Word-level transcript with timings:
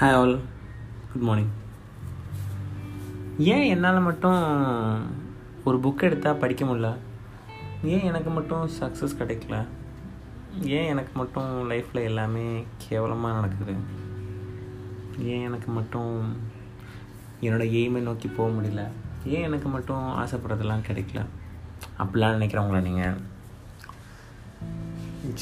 Hi 0.00 0.14
all 0.14 0.40
good 1.12 1.22
morning 1.22 1.50
ஏன் 3.38 3.62
என்னால் 3.62 4.00
மட்டும் 4.00 4.40
ஒரு 5.64 5.78
புக் 5.78 6.02
எடுத்தால் 6.02 6.36
படிக்க 6.36 6.64
முடியல? 6.64 6.96
ஏன் 7.82 8.00
எனக்கு 8.00 8.30
மட்டும் 8.30 8.70
சக்ஸஸ் 8.80 9.16
கிடைக்கல? 9.18 9.66
ஏன் 10.60 10.86
எனக்கு 10.86 11.12
மட்டும் 11.14 11.70
லைஃப்பில் 11.70 12.02
எல்லாமே 12.02 12.64
கேவலமாக 12.78 13.34
நடக்குது? 13.34 13.74
ஏன் 15.18 15.44
எனக்கு 15.44 15.70
மட்டும் 15.72 16.36
என்னோடய 17.40 17.70
எய்மை 17.70 18.02
நோக்கி 18.02 18.28
போக 18.28 18.50
முடியல? 18.50 18.88
ஏன் 19.24 19.42
எனக்கு 19.42 19.68
மட்டும் 19.68 20.18
ஆசைப்படுறதெல்லாம் 20.24 20.86
கிடைக்கல? 20.88 21.24
அப்படிலாம் 21.98 22.36
நினைக்கிறவங்களா 22.38 22.82
நீங்கள் 22.82 23.16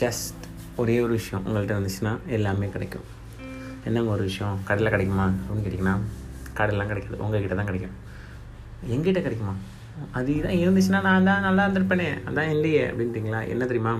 ஜஸ்ட் 0.00 0.44
ஒரே 0.76 1.00
ஒரு 1.00 1.12
விஷயம் 1.12 1.46
உங்கள்கிட்ட 1.46 1.78
வந்துச்சுன்னா 1.78 2.18
எல்லாமே 2.26 2.68
கிடைக்கும். 2.68 3.20
என்னங்க 3.88 4.10
ஒரு 4.16 4.24
விஷயம்? 4.30 4.56
கடையில் 4.68 4.92
கிடைக்குமா? 4.94 5.26
அப்படின்னு 5.36 5.64
கேட்டிங்கன்னா 5.66 5.94
கடையிலாம் 6.58 6.90
கிடைக்காது. 6.90 7.16
உங்ககிட்ட 7.24 7.54
தான் 7.60 7.70
கிடைக்கும். 7.70 7.94
எங்கிட்ட 8.94 9.20
கிடைக்குமா? 9.26 9.54
அது 10.18 10.30
இதான் 10.38 10.60
இருந்துச்சுன்னா 10.64 11.00
நான் 11.06 11.26
தான் 11.28 11.44
நல்லா 11.46 11.62
இருந்திருப்பேனே. 11.66 12.06
அதான் 12.28 12.50
இல்லையே 12.54 12.82
அப்படின்ட்டிங்களா? 12.90 13.40
என்ன 13.52 13.64
தெரியுமா? 13.70 13.94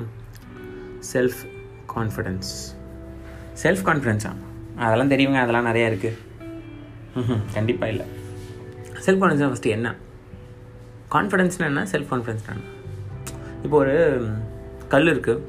செல்ஃப் 1.13 1.41
கான்ஃபிடென்ஸ் 1.95 2.53
செல்ஃப் 3.63 3.83
கான்ஃபிடென்ஸா 3.89 4.31
அதெல்லாம் 4.85 5.11
தெரியுங்க 5.15 5.39
அதெல்லாம் 5.45 5.69
நிறையா 5.71 5.89
இருக்குது 5.93 6.19
கண்டிப்பாக 7.57 7.93
இல்லை. 7.93 8.07
செல்ஃப் 9.07 9.21
கான்ஃபிடென்ஸ் 9.23 9.53
ஃபஸ்ட்டு 9.55 9.75
என்ன? 9.79 9.89
கான்ஃபிடென்ஸ்னா 11.15 11.67
என்ன? 11.71 11.85
செல்ஃப் 11.93 12.11
கான்ஃபிடென்ஸ்னா 12.12 12.55
என்ன? 12.57 12.71
இப்போ 13.65 13.77
ஒரு 13.83 13.97
கல் 14.95 15.11
இருக்குது 15.15 15.43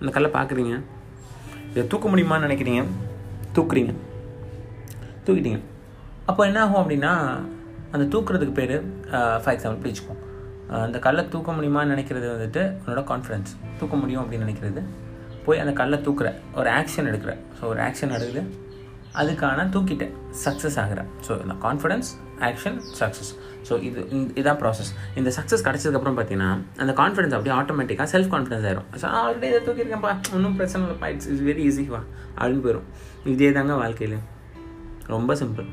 அந்த 0.00 0.10
கல்லை 0.16 0.30
பார்க்குறீங்க. 0.38 0.74
இதை 1.70 1.86
தூக்க 1.86 2.08
முடியுமான்னு 2.08 2.46
நினைக்கிறீங்க? 2.48 2.82
தூக்குறீங்க. 3.56 3.92
தூக்கிட்டீங்க. 5.26 5.60
அப்போ 6.30 6.42
என்ன 6.48 6.58
ஆகும் 6.64 6.80
அப்படின்னா 6.82 7.12
அந்த 7.94 8.04
தூக்குறதுக்கு 8.12 8.54
பேர் 8.60 8.74
ஃபார் 9.42 9.54
எக்ஸாம்பிள் 9.54 9.82
பிடிச்சிக்கும் 9.84 10.20
அந்த 10.86 10.98
கல்லை 11.04 11.22
தூக்க 11.28 11.52
முடியுமான்னு 11.56 11.92
நினைக்கிறது 11.94 12.26
வந்துட்டு 12.34 12.62
உன்னோட 12.82 13.00
கான்ஃபிடன்ஸ் 13.12 13.52
தூக்க 13.78 13.94
முடியும் 14.02 14.22
அப்படின்னு 14.22 14.46
நினைக்கிறது. 14.46 14.82
போய் 15.44 15.62
அந்த 15.62 15.72
கல்லை 15.80 15.98
தூக்குற 16.06 16.28
ஒரு 16.60 16.68
ஆக்ஷன் 16.78 17.08
எடுக்கிற. 17.10 17.32
ஸோ 17.58 17.62
ஒரு 17.72 17.80
ஆக்ஷன் 17.86 18.14
எடுக்குது 18.16 18.42
அதுக்கான 19.20 19.64
தூக்கிட்ட 19.74 20.06
சக்ஸஸ் 20.44 20.78
ஆகிற 20.82 21.00
ஸோ 21.26 21.32
இந்த 21.44 21.54
கான்ஃபிடன்ஸ் 21.66 22.10
ஆக்ஷன் 22.48 22.76
சக்ஸஸ் 23.00 23.30
ஸோ 23.68 23.74
இது 23.88 24.00
இதான் 24.40 24.58
ப்ராசஸ் 24.62 24.90
இந்த 25.20 25.30
சக்ஸஸ் 25.36 25.64
கிடச்சதுக்கப்புறம் 25.66 26.16
பார்த்தீங்கன்னா 26.18 26.50
அந்த 26.82 26.92
கான்ஃபிடன்ஸ் 27.00 27.34
அப்படியே 27.36 27.54
ஆட்டோமேட்டிக்காக 27.60 28.08
செல்ஃப் 28.14 28.30
கான்ஃபிடன்ஸ் 28.34 28.66
ஆயிரும் 28.68 28.88
ஸோ 29.02 29.06
ஆல்ரெடி 29.20 29.46
இதை 29.50 29.60
தூக்கியிருக்கேன்ப்பா. 29.66 30.12
ஒன்றும் 30.36 30.56
பிரச்சனை 30.60 30.80
இல்லைப்பா. 30.84 31.10
இட்ஸ் 31.14 31.28
இட்ஸ் 31.32 31.44
வெரி 31.50 31.64
ஈஸிவா 31.70 32.00
அப்படின்னு 32.38 32.64
போயிடும் 32.66 32.88
இதே 33.34 33.50
தாங்க 33.58 33.74
வாழ்க்கையிலையும் 33.82 34.26
ரொம்ப 35.14 35.34
சிம்பிள் 35.42 35.68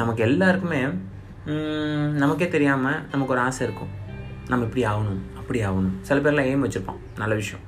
நமக்கு 0.00 0.22
எல்லாருக்குமே 0.28 0.80
நமக்கே 2.22 2.48
தெரியாமல் 2.54 2.98
நமக்கு 3.12 3.32
ஒரு 3.34 3.42
ஆசை 3.46 3.62
இருக்கும். 3.66 3.92
நம்ம 4.50 4.64
இப்படி 4.68 4.82
ஆகணும் 4.92 5.20
அப்படி 5.40 5.58
ஆகணும். 5.68 5.94
சில 6.08 6.18
பேர்லாம் 6.24 6.48
எய்ம் 6.50 6.64
வச்சுருப்போம் 6.64 7.00
நல்ல 7.20 7.34
விஷயம். 7.40 7.62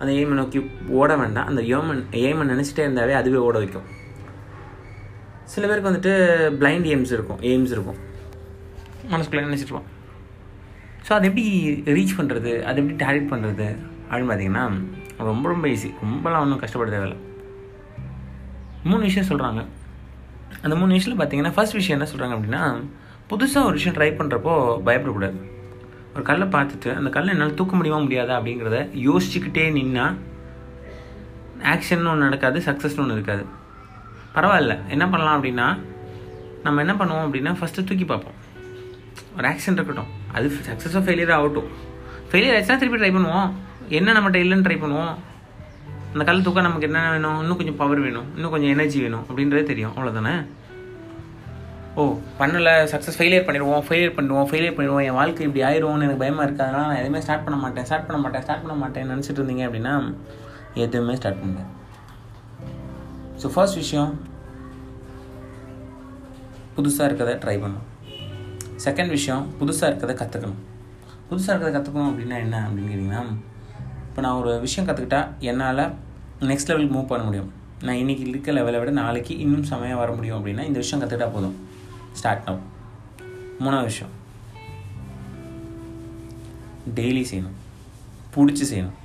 அந்த 0.00 0.10
எய்மை 0.18 0.34
நோக்கி 0.38 0.58
ஓட 0.98 1.10
வேண்டாம். 1.22 1.48
அந்த 1.50 1.62
ஏமன் 1.76 2.02
எய்மை 2.20 2.44
நினச்சிட்டே 2.52 2.82
இருந்தாவே 2.86 3.14
அதுவே 3.20 3.40
ஓட 3.46 3.56
வைக்கும். 3.62 3.86
சில 5.52 5.66
பேருக்கு 5.68 5.90
வந்துட்டு 5.90 6.12
பிளைண்ட் 6.60 6.86
எய்ம்ஸ் 6.92 7.12
இருக்கும் 7.16 7.40
எய்ம்ஸ் 7.50 7.72
இருக்கும். 7.76 7.98
மனசுக்குள்ளே 9.12 9.46
நினச்சிட்டுருப்போம் 9.48 9.88
ஸோ 11.06 11.10
அது 11.16 11.26
எப்படி 11.28 11.44
ரீச் 11.96 12.16
பண்ணுறது 12.18 12.52
அது 12.68 12.78
எப்படி 12.82 12.96
டார்கெட் 13.04 13.30
பண்ணுறது 13.32 13.66
அப்படின்னு 14.10 14.30
பார்த்தீங்கன்னா 14.30 14.64
ரொம்ப 15.28 15.44
ரொம்ப 15.52 15.66
ஈஸி 15.74 15.88
ரொம்பலாம் 16.04 16.42
ஒன்றும் 16.44 16.62
கஷ்டப்பட 16.62 16.90
தேவையில்லை. 16.94 17.18
மூணு 18.90 19.02
விஷயம் 19.08 19.28
சொல்கிறாங்க 19.30 19.60
அந்த 20.64 20.74
மூணு 20.80 20.92
விஷயத்தில் 20.96 21.20
பார்த்தீங்கன்னா 21.20 21.54
ஃபர்ஸ்ட் 21.56 21.78
விஷயம் 21.78 21.96
என்ன 21.98 22.08
சொல்கிறாங்க 22.12 22.36
அப்படின்னா 22.36 22.62
புதுசாக 23.30 23.68
ஒரு 23.68 23.76
விஷயம் 23.78 23.96
ட்ரை 23.96 24.10
பண்ணுறப்போ 24.20 24.54
பயப்படக்கூடாது. 24.86 25.38
ஒரு 26.14 26.22
கல்லை 26.28 26.46
பார்த்துட்டு 26.54 26.90
அந்த 26.98 27.10
கல்லை 27.16 27.32
என்னால் 27.34 27.58
தூக்க 27.60 27.74
முடியுமா 27.76 27.98
முடியாதா 28.06 28.36
அப்படிங்கிறத 28.38 28.78
யோசிச்சுக்கிட்டே 29.08 29.64
நின்னா 29.78 30.06
ஆக்ஷன் 31.72 32.08
ஒன்று 32.12 32.26
நடக்காது 32.26 32.58
சக்ஸஸ்னு 32.68 33.04
ஒன்று 33.04 33.18
இருக்காது. 33.18 33.44
பரவாயில்ல. 34.34 34.74
என்ன 34.94 35.04
பண்ணலாம் 35.12 35.36
அப்படின்னா 35.38 35.68
நம்ம 36.64 36.80
என்ன 36.84 36.94
பண்ணுவோம் 37.00 37.24
அப்படின்னா 37.26 37.52
ஃபஸ்ட்டு 37.58 37.86
தூக்கி 37.88 38.06
பார்ப்போம். 38.12 38.36
ஒரு 39.36 39.46
ஆக்ஷன் 39.50 39.76
இருக்கட்டும். 39.78 40.10
அது 40.36 40.46
சக்ஸஸோ 40.68 41.00
ஃபெயிலியர் 41.06 41.34
ஆகட்டும். 41.36 41.68
ஃபெயிலியர் 42.30 42.56
ஆச்சுன்னா 42.56 42.80
திருப்பி 42.82 43.00
ட்ரை 43.02 43.12
பண்ணுவோம். 43.16 43.48
என்ன 43.98 44.12
நம்மகிட்ட 44.16 44.40
இல்லைன்னு 44.44 44.66
ட்ரை 44.66 44.78
பண்ணுவோம். 44.84 45.14
அந்த 46.12 46.24
கல் 46.28 46.42
தூக்கம் 46.46 46.66
நமக்கு 46.66 46.86
என்ன 46.88 47.00
வேணும்? 47.14 47.40
இன்னும் 47.42 47.58
கொஞ்சம் 47.60 47.78
பவர் 47.80 48.00
வேணும். 48.06 48.28
இன்னும் 48.36 48.52
கொஞ்சம் 48.54 48.72
எனர்ஜி 48.74 48.98
வேணும். 49.04 49.24
அப்படின்றதே 49.28 49.64
தெரியும். 49.72 49.92
அவ்வளோதானே 49.96 50.34
ஓ 52.00 52.02
பண்ணலை. 52.40 52.74
சக்ஸஸ் 52.92 53.18
ஃபெயிலியர் 53.18 53.46
பண்ணிடுவோம். 53.46 53.82
ஃபெயிலியர் 53.86 54.14
பண்ணிடுவோம் 54.16 54.48
ஃபெயிலியர் 54.50 54.76
பண்ணிடுவோம். 54.76 55.04
என் 55.08 55.18
வாழ்க்கை 55.20 55.44
இப்படி 55.48 55.64
ஆயிடும்னு 55.68 56.06
எனக்கு 56.06 56.22
பயமாக 56.24 56.46
இருக்குது 56.46 56.66
அதனால் 56.68 56.88
நான் 56.90 57.00
எதுவுமே 57.02 57.20
ஸ்டார்ட் 57.26 57.44
பண்ண 57.46 57.58
மாட்டேன். 57.64 57.86
ஸ்டார்ட் 57.88 58.06
பண்ண 58.08 58.20
மாட்டேன். 58.24 58.44
ஸ்டார்ட் 58.46 58.64
பண்ண 58.64 58.76
மாட்டேன் 58.82 59.12
நினச்சிட்டு 59.12 59.40
இருந்தீங்க 59.42 59.66
அப்படின்னா 59.68 59.94
எதுவுமே 60.84 61.16
ஸ்டார்ட் 61.20 61.40
பண்ணுங்க 61.42 61.64
ஸோ 63.42 63.48
ஃபர்ஸ்ட் 63.54 63.78
விஷயம் 63.82 64.10
புதுசாக 66.76 67.06
இருக்கிறத 67.08 67.32
ட்ரை 67.44 67.54
பண்ணணும். 67.62 67.86
செகண்ட் 68.84 69.12
விஷயம் 69.16 69.44
புதுசாக 69.60 69.88
இருக்கிறத 69.90 70.14
கற்றுக்கணும் 70.20 70.60
புதுசாக 71.30 71.52
இருக்கிறத 71.52 71.72
கற்றுக்கணும் 71.76 72.10
அப்படின்னா 72.10 72.36
என்ன 72.44 72.56
அப்படின்னு 72.66 72.90
கேட்டிங்கன்னா 72.92 73.22
இப்போ 74.08 74.20
நான் 74.24 74.38
ஒரு 74.42 74.52
விஷயம் 74.66 74.86
கற்றுக்கிட்டா 74.88 75.20
என்னால் 75.50 75.82
நெக்ஸ்ட் 76.50 76.70
லெவலுக்கு 76.70 76.94
மூவ் 76.96 77.10
பண்ண 77.10 77.24
முடியும். 77.28 77.50
நான் 77.86 77.98
இன்றைக்கி 78.02 78.24
இருக்க 78.30 78.52
லெவலை 78.56 78.78
விட 78.80 78.92
நாளைக்கு 79.00 79.34
இன்னும் 79.44 79.68
செமையாக 79.72 80.00
வர 80.02 80.10
முடியும் 80.18 80.38
அப்படின்னா 80.38 80.64
இந்த 80.68 80.78
விஷயம் 80.82 81.02
கற்றுக்கிட்டா 81.02 81.28
போதும். 81.36 81.56
ஸ்டார்ட் 82.20 82.48
ஆகும் 82.50 82.68
மூணாவது 83.64 83.90
விஷயம். 83.90 84.14
டெய்லி 86.98 87.22
செய்யணும். 87.30 87.58
பிடிச்சி 88.34 88.64
செய்யணும். 88.72 88.96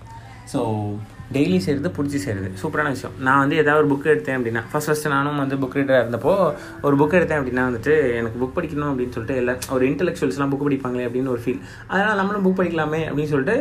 ஸோ 0.53 0.59
டெய்லி 1.33 1.57
செய்கிறது 1.57 1.89
பிடிச்சி 1.97 2.19
செய்கிறது 2.25 2.51
சூப்பரான 2.61 2.87
விஷயம். 2.87 3.15
நான் 3.19 3.39
வந்து 3.39 3.55
ஏதாவது 3.55 3.85
ஒரு 3.85 3.93
புக் 3.93 4.05
எடுத்தேன் 4.13 4.37
அப்படின்னா 4.39 4.61
ஃபஸ்ட் 4.73 4.87
ஃபஸ்ட்டு 4.87 5.07
நானும் 5.07 5.37
வந்து 5.37 5.55
புக் 5.55 5.75
ரீடராக 5.77 6.03
இருந்தப்போ 6.05 6.53
ஒரு 6.81 6.95
புக் 6.97 7.15
எடுத்தேன் 7.19 7.39
அப்படின்னா 7.39 7.63
வந்துட்டு 7.69 7.93
எனக்கு 8.15 8.39
புக் 8.41 8.57
படிக்கணும் 8.57 8.89
அப்படின்னு 8.91 9.15
சொல்லிட்டு 9.15 9.35
எல்லா 9.35 9.55
ஒரு 9.71 9.85
இன்டெலெக்சுவல்ஸ்லாம் 9.89 10.51
புக் 10.53 10.65
படிப்பாங்களே 10.65 11.05
அப்படின்னு 11.07 11.33
ஒரு 11.35 11.41
ஃபீல் 11.45 11.59
அதனால் 11.87 12.15
நம்மளும் 12.15 12.45
புக் 12.45 12.59
படிக்கலாமே 12.59 13.01
அப்படின்னு 13.07 13.31
சொல்லிட்டு 13.33 13.55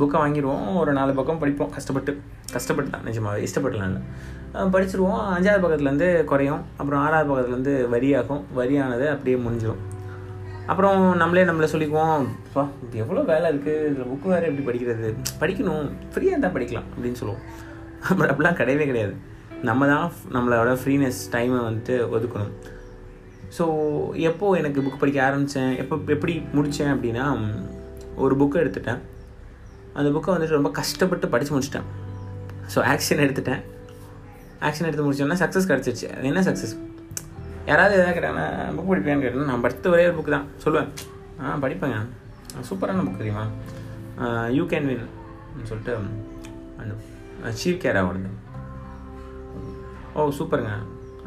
புக்கை 0.00 0.16
வாங்கிடுவோம். 0.24 0.76
ஒரு 0.76 0.92
நாலு 0.92 1.14
பக்கம் 1.14 1.38
படிப்போம். 1.38 1.70
கஷ்டப்பட்டு. 1.70 2.20
கஷ்டப்பட்டு 2.52 2.90
தான் 2.90 3.06
நிஜமாக 3.06 3.46
இஷ்டப்பட்டுலாம் 3.46 3.96
படிச்சிருவோம். 4.74 5.22
அஞ்சாவது 5.36 5.64
பக்கத்துலேருந்து 5.64 6.24
குறையும். 6.24 6.62
அப்புறம் 6.76 7.00
ஆறாவது 7.00 7.30
பக்கத்துலேருந்து 7.32 7.74
வரியாகும். 7.96 8.44
வரியானது 8.56 9.08
அப்படியே 9.08 9.36
முடிஞ்சிடும் 9.36 9.82
அப்புறம் 10.70 11.16
நம்மளே 11.20 11.44
நம்மளை 11.44 11.68
சொல்லிக்குவோம் 11.72 12.24
பா 12.54 12.62
இது 12.84 12.98
எவ்வளோ 13.04 13.22
வேலை 13.30 13.46
இருக்குது 13.52 13.86
இதில் 13.90 14.10
புக்கு 14.10 14.28
வேறு 14.32 14.48
எப்படி 14.50 14.64
படிக்கிறது? 14.68 15.08
படிக்கணும். 15.40 15.86
ஃப்ரீயாக 16.12 16.34
இருந்தால் 16.34 16.54
படிக்கலாம் 16.56 16.86
அப்படின்னு 16.94 17.20
சொல்லுவோம். 17.20 17.42
அப்புறம் 18.08 18.30
அப்படிலாம் 18.32 18.58
கிடையவே 18.60 18.86
கிடையாது. 18.90 19.14
நம்ம 19.68 19.86
தான் 19.86 20.12
நம்மளோட 20.34 20.70
ஃப்ரீனஸ் 20.82 21.20
டைமை 21.34 21.58
வந்துட்டு 21.68 21.96
ஒதுக்கணும். 22.16 22.52
ஸோ 23.56 23.64
எப்போது 24.30 24.58
எனக்கு 24.60 24.80
புக் 24.84 25.02
படிக்க 25.02 25.18
ஆரம்பித்தேன் 25.28 25.72
எப்போ 25.82 25.98
எப்படி 26.16 26.34
முடித்தேன் 26.56 26.92
அப்படின்னா 26.94 27.24
ஒரு 28.24 28.34
புக்கை 28.40 28.60
எடுத்துட்டேன். 28.62 29.02
அந்த 29.98 30.08
புக்கை 30.14 30.30
வந்துட்டு 30.34 30.58
ரொம்ப 30.58 30.70
கஷ்டப்பட்டு 30.80 31.28
படித்து 31.34 31.54
முடிச்சிட்டேன். 31.54 31.88
ஸோ 32.74 32.80
ஆக்ஷன் 32.92 33.24
எடுத்துட்டேன். 33.26 33.62
ஆக்ஷன் 34.68 34.88
எடுத்து 34.88 35.06
முடிச்சோன்னா 35.06 35.38
சக்ஸஸ் 35.42 35.70
கிடச்சிருச்சு. 35.72 36.08
அது 36.16 36.26
என்ன 36.32 36.42
சக்ஸஸ் 36.48 36.74
யாராவது 37.70 37.94
எதாவது 37.96 38.14
கேட்டாங்கன்னா 38.16 38.46
புக் 38.76 38.90
படிப்பேன்னு 38.90 39.24
கேட்டேன்னா 39.24 39.50
நான் 39.50 39.64
படித்த 39.64 39.90
ஒரே 39.94 40.04
ஒரு 40.08 40.16
புக்கு 40.18 40.34
தான். 40.36 40.46
சொல்லுவேன். 40.64 40.88
ஆ 41.40 41.56
படிப்பேங்க. 41.64 41.98
சூப்பரான 42.68 43.04
புக் 43.06 43.20
தெரியுமா? 43.22 43.44
யூ 44.56 44.64
கேன் 44.72 44.88
வின் 44.90 45.10
சொல்லிட்டு 45.70 45.92
அந்த 46.80 46.94
சீவ் 47.60 47.82
கேர் 47.84 48.00
அவார்டு 48.00 48.32
ஓ 50.14 50.28
சூப்பருங்க. 50.38 50.72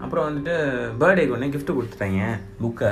அப்புறம் 0.03 0.25
வந்துட்டு 0.27 0.53
பர்த்டேக்கு 1.01 1.35
ஒன்று 1.35 1.53
கிஃப்ட் 1.53 1.77
கொடுத்துட்டாங்க 1.77 2.25
புக்கை 2.63 2.91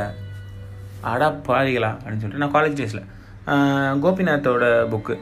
அடா 1.11 1.27
பாதிகளா 1.47 1.89
அப்படின்னு 1.95 2.21
சொல்லிட்டு 2.23 2.43
நான் 2.43 2.55
காலேஜ் 2.55 2.79
டேஸில் 2.79 3.03
கோபிநாத்தோட 4.03 4.65
புக்கு 4.93 5.15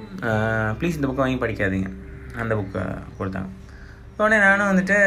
ப்ளீஸ் 0.79 0.97
இந்த 0.97 1.07
புக்கை 1.07 1.23
வாங்கி 1.23 1.39
படிக்காதீங்க. 1.43 1.89
அந்த 2.41 2.53
புக்கை 2.59 2.83
கொடுத்தாங்க. 3.19 3.49
உடனே 4.17 4.37
நானும் 4.45 4.69
வந்துட்டு 4.69 4.97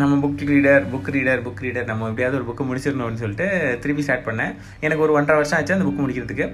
நம்ம 0.00 0.16
book 0.24 0.42
reader 0.50 0.84
book 0.92 1.08
reader 1.14 1.40
book 1.46 1.62
reader 1.64 1.88
நம்ம 1.90 2.08
எப்படியாவது 2.10 2.38
ஒரு 2.38 2.46
புக்கு 2.48 2.64
முடிச்சிடணும்னு 2.68 3.20
சொல்லிட்டு 3.22 3.46
திருப்பி 3.82 4.02
ஸ்டார்ட் 4.06 4.26
பண்ணேன். 4.28 4.52
எனக்கு 4.86 5.04
ஒரு 5.06 5.12
ஒன்றரை 5.18 5.36
வருஷம் 5.38 5.58
ஆச்சு 5.58 5.74
அந்த 5.76 5.86
புக் 5.88 6.02
முடிக்கிறதுக்கு. 6.02 6.46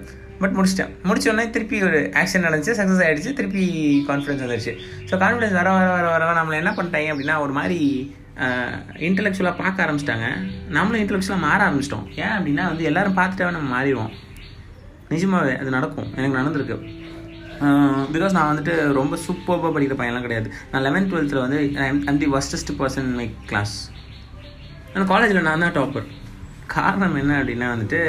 பட் 0.43 0.55
முடிச்சிட்டேன். 0.59 0.93
முடிச்சோடனே 1.09 1.45
திருப்பி 1.57 1.79
ஒரு 1.89 1.99
ஆக்ஷன் 2.21 2.47
நடந்துச்சு 2.47 2.77
சக்ஸஸ் 2.81 3.03
ஆகிடுச்சு 3.07 3.33
திருப்பி 3.41 3.65
கான்ஃபிடன்ஸ் 4.11 4.45
வந்துருச்சு. 4.45 4.75
ஸோ 5.11 5.15
கான்ஃபிடன்ஸ் 5.25 5.57
வர 5.59 5.71
வர 5.77 5.89
வர 5.97 6.25
வர 6.27 6.39
நம்மளை 6.41 6.59
என்ன 6.63 6.73
பண்ணிட்டாங்க 6.79 7.11
அப்படின்னா 7.15 7.37
ஒரு 7.47 7.55
மாதிரி 7.59 7.81
இன்டலெக்சுவலாக 9.09 9.57
பார்க்க 9.63 9.85
ஆரம்பிச்சிட்டாங்க. 9.87 10.27
நம்மளும் 10.77 11.01
இன்டலெக்சுவலாக 11.03 11.45
மாற 11.47 11.61
ஆரம்பிச்சிட்டோம். 11.69 12.07
ஏன் 12.25 12.35
அப்படின்னா 12.37 12.65
வந்து 12.73 12.85
எல்லோரும் 12.91 13.19
பார்த்துட்டாவே 13.21 13.57
நம்ம 13.57 13.71
மாறிடுவோம். 13.77 14.13
நிஜமாகவே 15.15 15.53
அது 15.61 15.71
நடக்கும். 15.77 16.09
எனக்கு 16.17 16.39
நடந்திருக்கு. 16.41 16.77
பிகாஸ் 18.15 18.35
நான் 18.37 18.51
வந்துட்டு 18.51 18.75
ரொம்ப 18.99 19.15
சூப்பராக 19.27 19.71
படிக்கிற 19.77 19.97
பையன்லாம் 20.01 20.27
கிடையாது. 20.27 20.49
நான் 20.73 20.85
லெவன்த் 20.87 21.11
டுவெல்த்தில் 21.13 21.45
வந்து 21.45 21.61
I'm 22.09 22.21
the 22.23 22.29
worst 22.39 22.73
person 22.81 23.09
my 23.21 23.27
class 23.51 23.77
ஆனால் 24.93 25.09
காலேஜில் 25.13 25.47
நான் 25.49 25.65
தான் 25.65 25.77
டாப்பர் 25.79 26.07
காரணம் 26.77 27.17
என்ன 27.23 27.33
அப்படின்னா 27.41 27.69
வந்துட்டு 27.75 28.01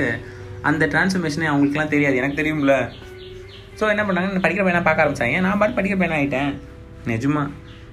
அந்த 0.69 0.83
டிரான்ஸ்ஃபர்மேஷனே 0.93 1.47
அவங்களுக்குலாம் 1.51 1.93
தெரியாது. 1.95 2.15
எனக்கு 2.21 2.39
தெரியும்ல. 2.41 2.75
ஸோ 3.79 3.83
என்ன 3.93 4.03
பண்ணாங்க? 4.07 4.43
படிக்கிற 4.45 4.63
பையனாக 4.65 4.85
பார்க்க 4.87 5.03
ஆரம்பிச்சாங்க. 5.03 5.41
நான் 5.45 5.59
பாட்டு 5.59 5.77
படிக்கிற 5.77 5.99
பையனாக 5.99 6.21
ஆகிட்டேன் 6.21 6.51
நிஜமா. 7.11 7.43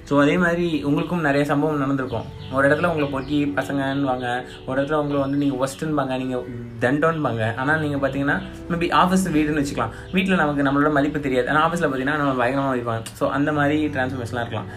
ஸோ 0.09 0.15
அதே 0.25 0.35
மாதிரி 0.45 0.67
உங்களுக்கும் 0.89 1.25
நிறைய 1.29 1.45
சம்பவம் 1.51 1.83
நடந்திருக்கும். 1.85 2.27
ஒரு 2.57 2.65
இடத்துல 2.69 2.91
உங்களை 2.93 3.07
பொக்கி 3.15 3.39
பசங்கன்னுவாங்க 3.59 4.27
ஒரு 4.67 4.77
இடத்துல 4.79 4.99
உங்களை 5.03 5.21
வந்து 5.25 5.41
நீங்கள் 5.43 5.61
ஒஸ்ட்டுன்பாங்க 5.67 6.17
நீங்கள் 6.23 6.45
தண்டோன்பாங்க 6.85 7.43
ஆனால் 7.63 7.81
நீங்கள் 7.85 8.03
பார்த்தீங்கன்னா 8.05 8.37
மேபி 8.73 8.89
ஆஃபீஸ் 9.03 9.27
வீடுன்னு 9.37 9.63
வச்சுக்கலாம். 9.63 9.95
வீட்டில் 10.17 10.43
நமக்கு 10.43 10.67
நம்மளோட 10.69 10.93
மதிப்பு 10.99 11.25
தெரியாது. 11.27 11.51
ஆனால் 11.53 11.65
ஆஃபீஸில் 11.69 11.89
பார்த்தீங்கன்னா 11.89 12.21
நம்ம 12.23 12.37
பயங்கரமாக 12.43 12.73
மதிப்பாங்க 12.73 13.17
ஸோ 13.21 13.27
அந்த 13.39 13.53
மாதிரி 13.59 13.79
டிரான்ஸ்ஃபர்மேஷன்லாம் 13.97 14.47
இருக்கலாம். 14.47 14.71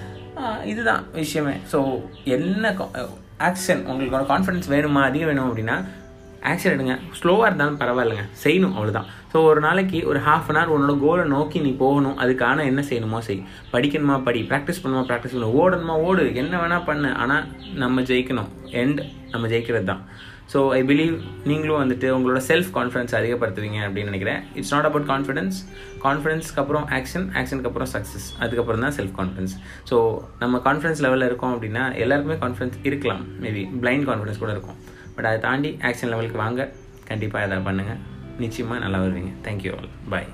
இதுதான் 0.71 1.01
விஷயமே. 1.21 1.55
ஸோ 1.71 1.79
என்ன 2.37 2.75
ஆக்ஷன் 3.47 3.81
உங்களுக்கு 3.91 4.29
கான்ஃபிடன்ஸ் 4.33 4.69
வேணுமா? 4.75 5.01
அதிகம் 5.09 5.29
வேணும் 5.29 5.49
அப்படின்னா 5.49 5.75
ஆக்ஷன் 6.51 6.73
எடுங்க 6.75 6.95
ஸ்லோவாக 7.19 7.47
இருந்தாலும் 7.49 7.79
பரவாயில்லைங்க. 7.81 8.25
செய்யணும் 8.43 8.75
அவ்வளோதான் 8.77 9.09
ஸோ 9.33 9.37
ஒரு 9.49 9.59
நாளைக்கு 9.65 9.99
ஒரு 10.11 10.19
ஹாஃப் 10.27 10.47
அன் 10.51 10.59
ஹவர் 10.59 10.73
உன்னோட 10.75 10.93
கோலை 11.03 11.25
நோக்கி 11.33 11.59
நீ 11.65 11.71
போகணும். 11.83 12.15
அதுக்கான 12.23 12.65
என்ன 12.71 12.81
செய்யணுமோ 12.89 13.19
செய். 13.27 13.43
படிக்கணுமா 13.73 14.15
படி. 14.27 14.41
ப்ராக்டிஸ் 14.51 14.81
பண்ணுமா 14.83 15.03
ப்ராக்டிஸ் 15.09 15.35
பண்ணணும் 15.35 15.57
ஓடணுமா 15.61 15.95
ஓடு. 16.07 16.25
என்ன 16.41 16.53
வேணால் 16.63 16.87
பண்ணு. 16.89 17.11
ஆனால் 17.23 17.45
நம்ம 17.83 18.01
ஜெயிக்கணும். 18.11 18.49
எண்ட் 18.83 19.01
நம்ம 19.35 19.47
ஜெயிக்கிறது 19.53 19.89
தான் 19.93 20.03
ஸோ 20.51 20.59
ஐ 20.77 20.79
பிலீவ் 20.89 21.15
நீங்களும் 21.49 21.79
வந்துட்டு 21.81 22.07
உங்களோட 22.15 22.39
செல்ஃப் 22.47 22.69
கான்ஃபிடன்ஸ் 22.77 23.13
அதிகப்படுத்துவீங்க 23.17 23.79
அப்படின்னு 23.87 24.11
நினைக்கிறேன். 24.11 24.39
இட்ஸ் 24.59 24.71
நாட் 24.75 24.87
அபவுட் 24.89 25.07
கான்ஃபிடன்ஸ் 25.11 25.57
கான்ஃபிடன்ஸ்க்கு 26.05 26.61
அப்புறம் 26.63 26.85
ஆக்ஷன் 26.97 27.27
ஆக்ஷனுக்கு 27.39 27.69
அப்புறம் 27.71 27.89
சக்ஸஸ் 27.95 28.27
அதுக்கப்புறம் 28.43 28.85
தான் 28.85 28.95
செல்ஃப் 28.97 29.13
கான்ஃபிடன்ஸ் 29.19 29.53
ஸோ 29.89 29.97
நம்ம 30.43 30.61
கான்ஃபிடன்ஸ் 30.67 31.01
லெவலில் 31.05 31.27
இருக்கோம் 31.29 31.53
அப்படின்னா 31.55 31.83
எல்லாருக்குமே 32.05 32.37
கான்ஃபிடன்ஸ் 32.45 32.79
இருக்கலாம். 32.89 33.21
மேபி 33.43 33.63
பிளைண்ட் 33.83 34.07
கான்ஃபிடன்ஸ் 34.09 34.41
கூட 34.45 34.51
இருக்கும். 34.57 34.79
பட் 35.19 35.27
அதை 35.29 35.39
தாண்டி 35.45 35.69
ஆக்ஷன் 35.87 36.11
லெவலுக்கு 36.11 36.37
வாங்க. 36.43 36.61
கண்டிப்பாக 37.07 37.45
எதாவது 37.45 37.65
பண்ணுங்கள் 37.69 38.01
நிச்சயமாக 38.43 38.83
நல்லா 38.83 38.99
வருவீங்க. 39.05 39.31
தேங்க்யூ 39.45 39.71
ஆல் 39.77 39.89
பாய் 40.09 40.27